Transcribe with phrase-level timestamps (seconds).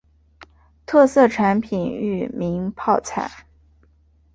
[0.87, 3.45] 特色产品裕民泡菜。